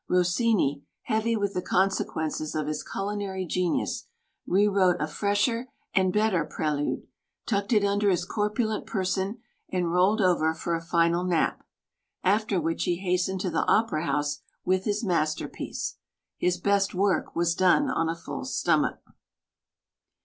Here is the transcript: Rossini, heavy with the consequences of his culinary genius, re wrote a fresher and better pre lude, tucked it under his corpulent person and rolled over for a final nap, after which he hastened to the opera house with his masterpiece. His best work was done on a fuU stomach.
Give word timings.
Rossini, 0.07 0.83
heavy 1.03 1.35
with 1.35 1.53
the 1.53 1.61
consequences 1.61 2.55
of 2.55 2.65
his 2.65 2.81
culinary 2.83 3.45
genius, 3.45 4.07
re 4.47 4.67
wrote 4.67 4.97
a 4.99 5.05
fresher 5.05 5.67
and 5.93 6.11
better 6.11 6.43
pre 6.43 6.71
lude, 6.71 7.03
tucked 7.45 7.71
it 7.71 7.85
under 7.85 8.09
his 8.09 8.25
corpulent 8.25 8.87
person 8.87 9.37
and 9.69 9.91
rolled 9.91 10.19
over 10.19 10.55
for 10.55 10.73
a 10.73 10.81
final 10.81 11.23
nap, 11.23 11.63
after 12.23 12.59
which 12.59 12.85
he 12.85 12.95
hastened 12.95 13.39
to 13.41 13.51
the 13.51 13.63
opera 13.67 14.03
house 14.07 14.41
with 14.65 14.85
his 14.85 15.03
masterpiece. 15.03 15.97
His 16.39 16.57
best 16.59 16.95
work 16.95 17.35
was 17.35 17.53
done 17.53 17.87
on 17.87 18.09
a 18.09 18.15
fuU 18.15 18.43
stomach. 18.47 19.03